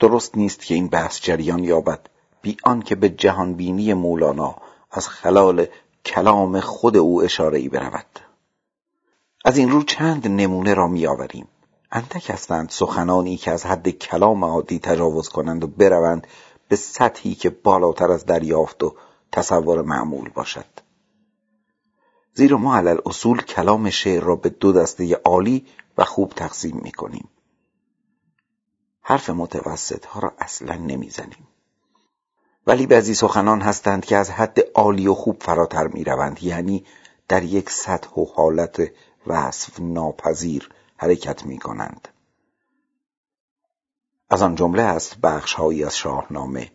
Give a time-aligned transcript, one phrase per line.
[0.00, 2.00] درست نیست که این بحث جریان یابد.
[2.42, 4.56] بی آنکه به جهانبینی مولانا
[4.90, 5.66] از خلال
[6.04, 8.20] کلام خود او اشاره ای برود.
[9.44, 11.48] از این رو چند نمونه را میآوریم.
[11.92, 16.26] اندک هستند سخنانی که از حد کلام عادی تجاوز کنند و بروند
[16.68, 18.94] به سطحی که بالاتر از دریافت و
[19.32, 20.66] تصور معمول باشد.
[22.34, 25.66] زیرا ما علل اصول کلام شعر را به دو دسته عالی
[25.98, 27.28] و خوب تقسیم می کنیم
[29.06, 31.48] حرف متوسط ها را اصلا نمی‌زنیم.
[32.66, 36.84] ولی بعضی سخنان هستند که از حد عالی و خوب فراتر می روند یعنی
[37.28, 38.90] در یک سطح و حالت
[39.26, 42.08] وصف ناپذیر حرکت می کنند
[44.30, 46.72] از آن جمله است بخشهایی از شاهنامه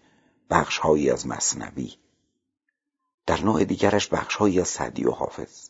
[0.49, 1.93] بخشهایی از مصنوی.
[3.25, 5.69] در نوع دیگرش بخشهایی از سعدی و حافظ.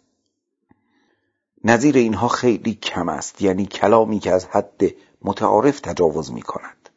[1.63, 3.41] نظیر اینها خیلی کم است.
[3.41, 4.81] یعنی کلامی که از حد
[5.21, 6.89] متعارف تجاوز می کند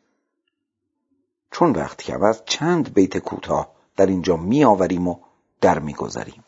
[1.50, 5.16] چون وقت است چند بیت کوتاه در اینجا می آوریم و
[5.60, 6.44] در می گذاریم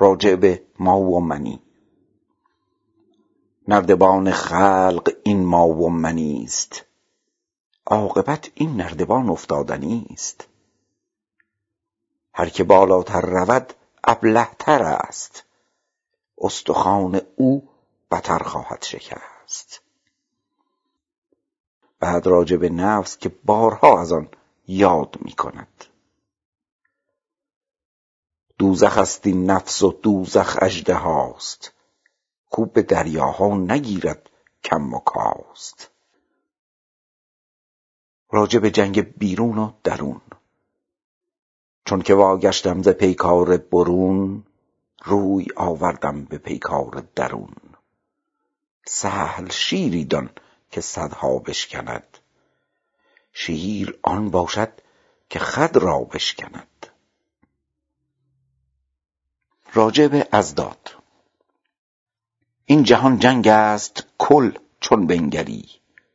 [0.00, 1.62] راجع به ما و منی.
[3.68, 6.84] نردبان خلق این ما و منی است.
[7.86, 10.48] عاقبت این نردبان افتادنی است.
[12.34, 15.44] هر که بالاتر رود ابلهتر است.
[16.38, 17.68] استخوان او
[18.10, 19.82] بتر خواهد شکست.
[22.00, 24.28] بعد راجع به نفس که بارها از آن
[24.68, 25.84] یاد می کند
[28.58, 31.72] دوزخ است این نفس و دوزخ اژدهاست
[32.50, 34.30] کو به دریاها نگیرد
[34.64, 35.90] کم و کاست.
[38.30, 40.20] راجع به جنگ بیرون و درون.
[41.84, 44.46] چون که واگشتم ز پیکار برون
[45.04, 47.56] روی آوردم به پیکار درون.
[48.86, 50.30] سهل شیری دان
[50.70, 52.18] که صدها بشکند.
[53.32, 54.72] شیر آن باشد
[55.30, 56.86] که خود را بشکند.
[59.72, 60.90] راجع به اضداد
[62.64, 65.68] این جهان جنگ است کل چون بنگری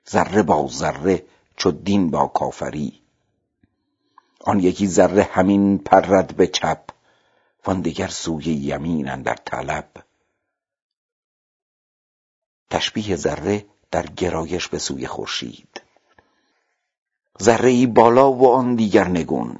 [0.09, 1.25] ذره با ذره
[1.57, 3.01] چو دین با کافری.
[4.39, 6.89] آن یکی ذره همین پرد به چپ
[7.65, 9.89] وان دگر سوی یمین اندر طلب.
[12.69, 15.81] تشبیه ذره در گرایش به سوی خورشید.
[17.41, 19.59] ذره بالا و آن دیگر نگون.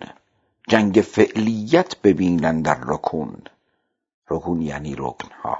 [0.68, 3.42] جنگ فعلیت ببین اندر رکون.
[4.30, 5.58] رکون یعنی رکنها.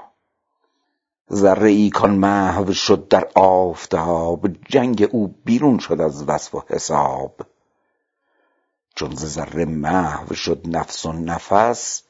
[1.32, 7.40] ذره ای کان محو شد در آفتاب جنگ او بیرون شد از وصف و حساب.
[8.94, 12.02] چون ز ذره محو شد نفس و نفس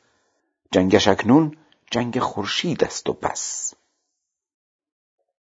[0.71, 1.57] جنگش اکنون
[1.91, 3.75] جنگ خورشید است و بس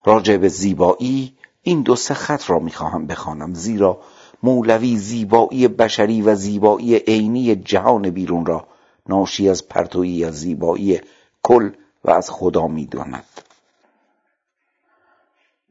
[0.04, 4.00] راجع به زیبایی این دو سه خط را می‌خواهم بخوانم زیرا
[4.42, 8.66] مولوی زیبایی بشری و زیبایی عینی جهان بیرون را
[9.09, 11.00] ناشی از پرتویی از زیبایی
[11.43, 11.70] کل
[12.04, 13.25] و از خدا می‌داند.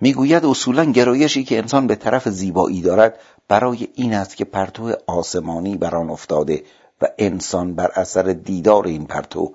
[0.01, 5.77] می‌گوید اصولا گرایشی که انسان به طرف زیبایی دارد برای این است که پرتو آسمانی
[5.77, 6.63] بر آن افتاده
[7.01, 9.53] و انسان بر اثر دیدار این پرتو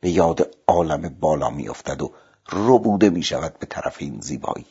[0.00, 2.12] به یاد عالم بالا میافتد و
[2.52, 4.66] ربوده می شود به طرف این زیبایی.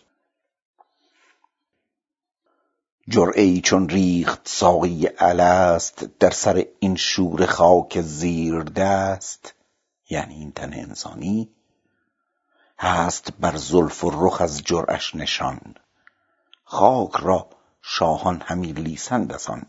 [3.10, 9.54] جرعه ای چون ریخت ساقی الست در سر این شور خاک زیر دست
[10.10, 11.50] یعنی این تن انسانی
[12.80, 15.76] هست بر زلف و رخ از جرعش نشان.
[16.64, 17.50] خاک را
[17.82, 19.66] شاهان همی لیسند از آن.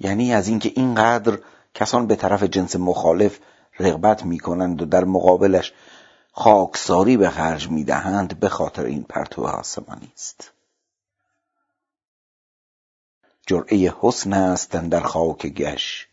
[0.00, 1.38] یعنی از اینکه اینقدر
[1.74, 3.38] کسان به طرف جنس مخالف
[3.80, 5.72] رغبت می‌کنند و در مقابلش
[6.32, 10.52] خاکساری به خرج می‌دهند به خاطر این پرتو آسمانی است.
[13.46, 16.08] جرعه حسن است در خاک گش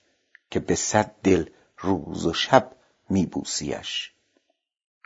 [0.49, 2.71] که به صد دل روز و شب
[3.09, 4.11] میبوسیش.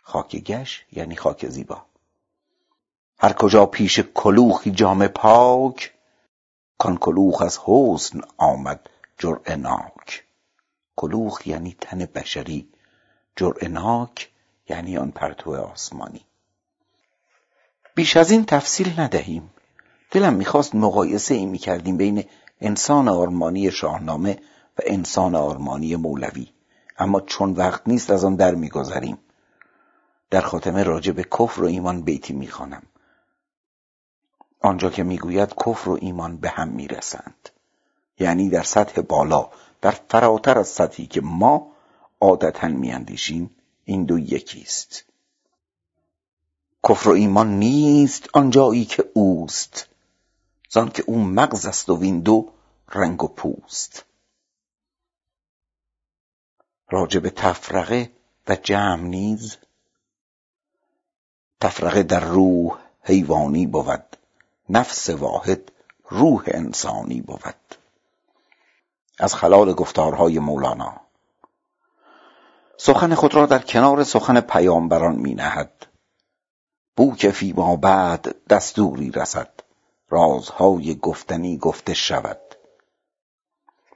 [0.04, 1.86] خاک گش یعنی خاک زیبا.
[3.19, 5.94] هر کجا پیش کلوخی جام پاک
[6.78, 10.29] کان کلوخ از حسن آمد جرعه ناک.
[11.00, 12.69] کلوخ یعنی تن بشری.
[13.36, 14.30] جرعه ناک
[14.69, 16.25] یعنی آن پرتو آسمانی.
[17.96, 19.50] بیش از این تفصیل ندهیم.
[20.12, 22.24] دلم می‌خواست مقایسه ای می‌کردیم بین
[22.62, 24.40] انسان آرمانی شاهنامه
[24.78, 26.48] و انسان آرمانی مولوی.
[26.98, 29.18] اما چون وقت نیست از آن در میگذریم.
[30.30, 32.84] در خاتمه راجع به کفر و ایمان بیتی می‌خوانم.
[34.60, 37.50] آنجا که می‌گوید کفر و ایمان به هم می‌رسند.
[38.19, 39.50] یعنی در سطح بالا
[39.81, 41.72] در فراتر از سطحی که ما
[42.22, 43.56] عادتا میاندیشیم
[43.86, 45.04] این دو یکی است
[46.88, 49.90] کفر و ایمان نیست آنجایی که اوست.
[50.70, 52.52] زان که او مغز است و وین دو
[52.90, 54.06] رنگ و پوست.
[56.90, 58.12] راجب تفرقه
[58.48, 59.58] و جمع نیز.
[61.62, 64.18] تفرقه در روح حیوانی بود
[64.70, 65.72] نفس واحد
[66.10, 67.69] روح انسانی بود.
[69.19, 71.01] از خلال گفتارهای مولانا.
[72.77, 75.86] سخن خود را در کنار سخن پیامبران می نهد.
[76.95, 79.50] بو که فی ما بعد دستوری رسد.
[80.10, 82.39] رازهای گفتنی گفته شود.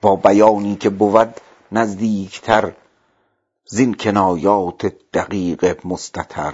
[0.01, 1.41] با بیانی که بود
[1.71, 2.73] نزدیکتر
[3.65, 6.53] زین کنایات دقیق مستتر.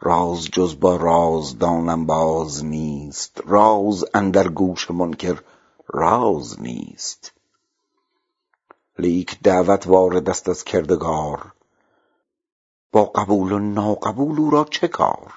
[0.00, 3.40] راز جز با رازدانم باز نیست.
[3.46, 5.42] راز اندر گوش منکر
[5.88, 7.32] راز نیست.
[8.98, 11.52] لیک دعوت وارد است از کردگار.
[12.92, 15.34] با قبول و ناقبول او را چه کار؟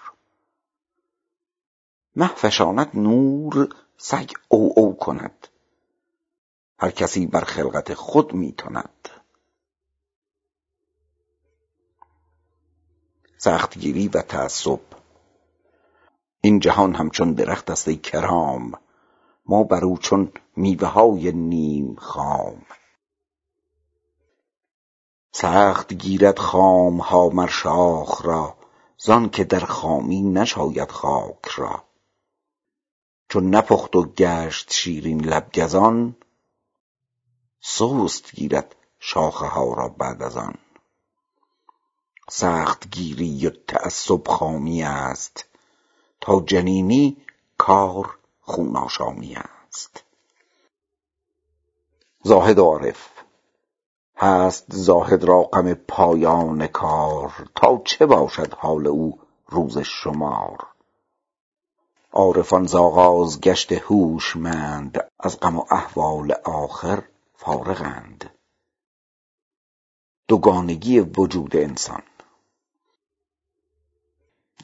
[2.15, 5.47] مه فشاند نور سگ او او کند.
[6.79, 9.09] هر کسی بر خلقت خود می تند
[13.37, 14.79] سختگیری و تعصب.
[16.41, 18.71] این جهان همچون درخت است ای کرام.
[19.45, 22.65] ما بر او چون میوه های نیم خام.
[25.37, 28.57] سخت گیرد خام ها مر شاخ را
[28.97, 31.83] زان که در خامی نشاید خاک را.
[33.29, 36.15] چون نپخت و گشت شیرین لب گزان
[37.61, 40.55] سست گیرد شاخه ها را بعد از آن.
[42.29, 45.45] سخت گیری و تعصب خامی است
[46.21, 47.17] تا جنینی
[47.57, 50.03] کار خون آشامی است.
[52.23, 53.14] زاهد عارف
[54.17, 60.67] هست زاهد را غم پایان کار تا چه باشد حال او روز شمار؟
[62.11, 67.03] عارفان ز آغاز گشت هوشمند از غم و احوال آخر
[67.33, 68.29] فارغند.
[70.27, 72.03] دوگانگی وجود انسان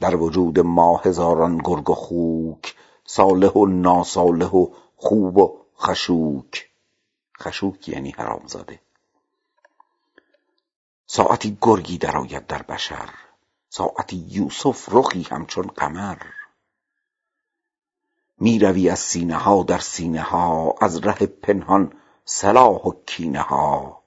[0.00, 4.66] در وجود ما هزاران گرگ و خوک صالح و ناصالح و
[4.96, 6.70] خوب و خشوک.
[7.40, 8.80] خشوک یعنی حرامزاده.
[11.14, 13.14] ساعتی گرگی درآید در بشر.
[13.68, 16.22] ساعتی یوسف رخی همچون قمر.
[18.38, 21.92] می روی از سینه ها در سینه ها از ره پنهان
[22.24, 24.02] صلاح و کینه ها.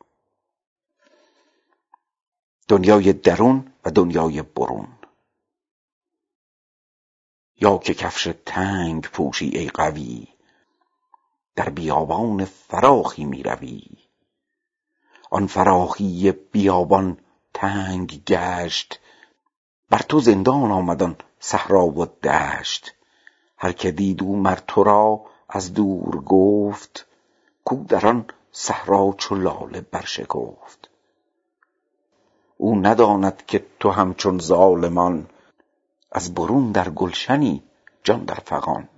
[2.68, 4.88] دنیای درون و دنیای برون.
[7.62, 10.28] یا که کفش تنگ پوشی ای قوی
[11.56, 14.05] در بیابان فراخی می روی
[15.36, 17.18] آن فراخی بیابان
[17.54, 19.00] تنگ گشت.
[19.90, 22.96] بر تو زندان آمد آن صحرا و دشت.
[23.58, 27.06] هر که دید او مر تو را از دور گفت
[27.64, 30.90] کو در آن صحرا چو لاله برشکفت.
[32.58, 35.30] او نداند که تو همچون ظالمان
[36.12, 37.64] از برون در گلشنی
[38.04, 38.90] جان در فغان.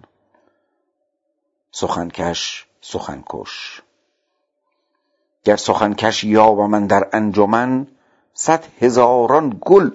[1.71, 3.81] سخن کش سخن کش.
[5.47, 7.88] گر سخن کش یابم اندر انجمن
[8.33, 9.91] صد هزاران گل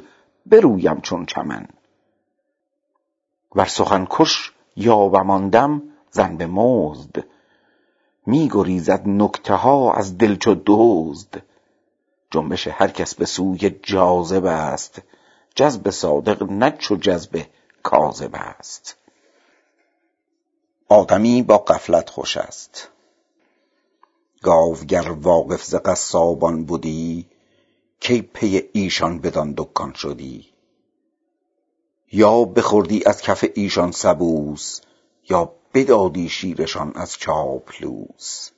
[0.46, 1.68] برویم چون چمن.
[3.54, 7.24] ور سخن کش یابم آن دم زن به مزد.
[8.26, 11.42] می گریزد نکته ها از دل چو دزد.
[12.30, 15.02] جنبش هر کس به سوی جاذب است.
[15.54, 17.46] جذب صادق نه چو جذب
[17.82, 18.96] کاذب است.
[20.88, 22.88] آدمی با غفلت خوش است.
[24.42, 27.26] گاو گر واقف ز قصابان بدی
[28.00, 30.48] کی پی ایشان بدان دکان شدی؟
[32.12, 34.80] یا بخوردی از کف ایشان سبوس
[35.30, 38.50] یا بدادی شیرشان از چاپلوس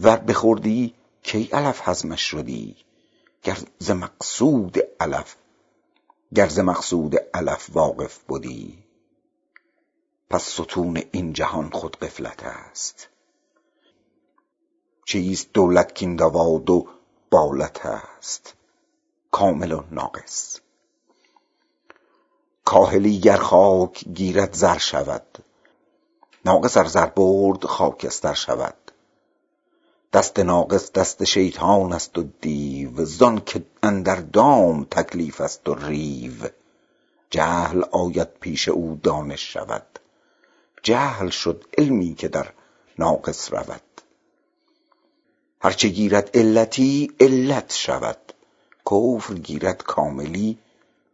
[0.00, 2.76] ور بخوردی کی علف هضمش شدی؟
[3.42, 4.78] گر ز مقصود
[7.34, 8.78] علف واقف بدی
[10.30, 13.08] پس ستون این جهان خود غفلت است.
[15.04, 16.86] چیست دولت کاین دواد و
[17.30, 18.54] بالت است؟
[19.30, 20.60] کامل و ناقص.
[22.64, 25.44] کاهلی گر خاک گیرد زر شود.
[26.44, 28.74] ناقص ار زر برد خاکستر شود.
[30.12, 33.04] دست ناقص دست شیطان است و دیو.
[33.04, 36.48] زان که اندر دام تکلیف است و ریو.
[37.30, 39.98] جهل آید پیش او دانش شود.
[40.82, 42.52] جهل شد علمی که در
[42.98, 43.93] ناقص رود.
[45.64, 48.32] هر چه گیرد علتی علت شود.
[48.90, 50.58] کفر گیرد کاملی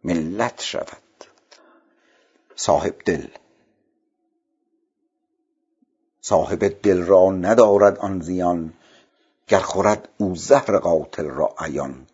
[0.03, 1.25] ملت شود.
[2.55, 3.27] صاحب دل.
[6.21, 8.73] صاحب دل را ندارد آن زیان
[9.47, 12.07] گر خورد او زهر قاتل را عیان.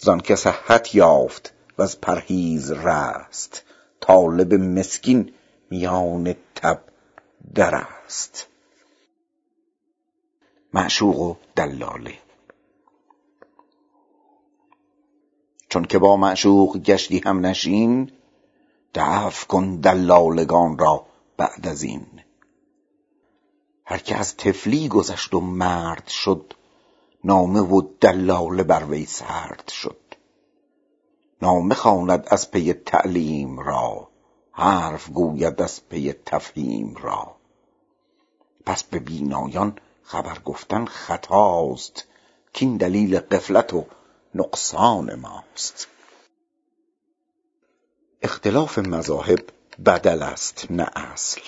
[0.00, 3.62] زانکه صحت یافت وز پرهیز رست
[4.00, 5.32] طالب مسکین
[5.70, 6.80] میان تب
[7.54, 8.51] در است.
[10.74, 12.18] معشوق و دلاله.
[15.68, 18.10] چون که با معشوق گشتی هم نشین
[18.94, 22.06] دفع کن دلالگان را بعد از این.
[23.84, 26.54] هر که از طفلی گذشت و مرد شد
[27.24, 29.96] نامه و دلاله بر وی سرد شد.
[31.42, 34.08] نامه خواند از پی تعلیم را
[34.52, 37.36] حرف گوید از پی تفهیم را.
[38.66, 42.04] پس به بینایان خبر گفتن خطاست
[42.52, 43.86] کین دلیل غفلت و
[44.34, 45.86] نقصان ماست.
[48.22, 49.40] اختلاف مذاهب
[49.86, 51.40] بدل است نه اصل.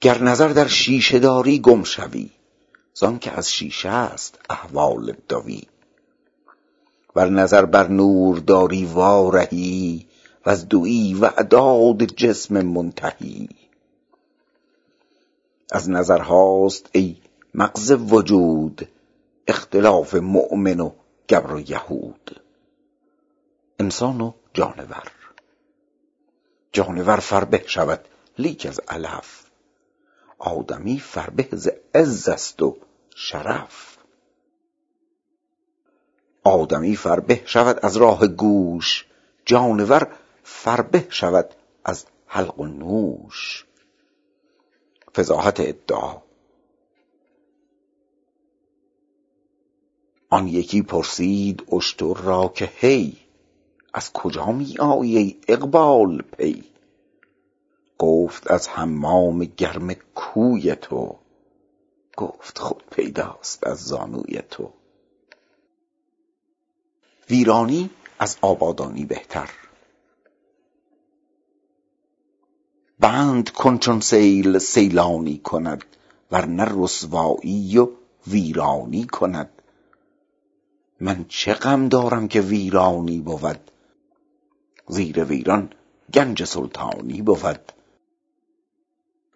[0.00, 2.30] گر نظر در شیشه داری گم شوی
[2.94, 5.62] زانکه از شیشه است احوال دوی.
[7.16, 10.06] ور نظر بر نور داری وارهی
[10.46, 13.48] وز دویی و اعداد جسم منتهی.
[15.72, 17.16] از نظرهاست ای
[17.54, 18.88] مغز وجود
[19.46, 20.90] اختلاف مؤمن و
[21.28, 22.40] گبر و یهود.
[23.78, 25.12] انسان و جانور.
[26.72, 28.08] جانور فربه شود
[28.38, 29.44] لیک از علف.
[30.38, 32.76] آدمی فربه ز عز است و
[33.14, 33.96] شرف.
[36.44, 39.06] آدمی فربه شود از راه گوش
[39.44, 40.08] جانور
[40.42, 43.66] فربه شود از حلق و نوش.
[45.14, 46.16] فضاحت ادعا.
[50.30, 53.16] آن یکی پرسید اشتر را که هی
[53.94, 56.64] از کجا می آیی اقبال پی؟
[57.98, 61.16] گفت از حمام گرم کوی تو.
[62.16, 64.72] گفت خود پیداست از زانوی تو.
[67.30, 69.50] ویرانی از آبادانی بهتر.
[73.00, 75.84] بند کن چون سیل سیلانی کند
[76.30, 77.88] ورنه رسوایی و
[78.26, 79.50] ویرانی کند.
[81.00, 83.70] من چه غم دارم که ویرانی بود
[84.88, 85.72] زیر ویران
[86.14, 87.72] گنج سلطانی بود.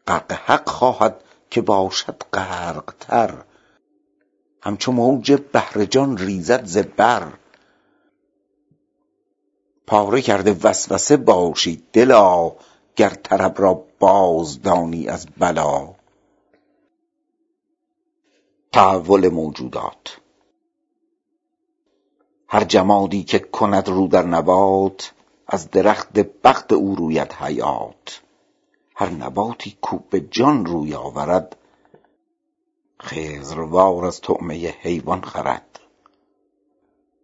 [0.06, 3.44] غرق حق خواهد که باشد غرق تر
[4.62, 7.32] همچو موج بحر جان ریزد ز بر.
[9.86, 12.52] پاره کرده وسوسه باشی دلا
[12.96, 15.94] گر طرب را باز دانی از بلا.
[18.72, 20.20] تحول موجودات.
[22.48, 25.12] هر جمادی که کند رو در نبات
[25.46, 28.22] از درخت بخت او روید حیات.
[28.96, 31.56] هر نباتی کو به جان روی آورد
[33.02, 35.80] خضروار از طعمه حیوان خورد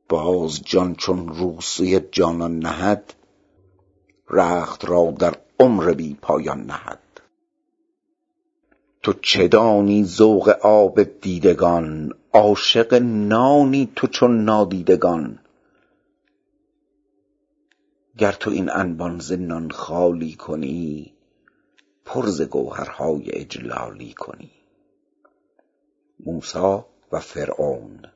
[0.08, 3.14] باز جان چون رو سوی جانان نهد
[4.30, 6.98] رخت را در عمر بی پایان نهد.
[9.02, 15.38] تو چه دانی ذوق آب دیدگان؟ عاشق نانی تو چون نادیدگان.
[18.18, 21.12] گر تو این انبان ز نان خالی کنی
[22.04, 24.50] پر ز گوهرهای اجلالی کنی.
[26.26, 26.78] موسی
[27.12, 28.06] و فرعون.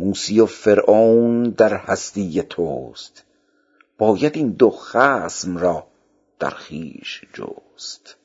[0.00, 3.24] موسی و فرعون در هستی توست.
[3.98, 5.86] باید این دو خصم را
[6.38, 8.16] در خویش جست.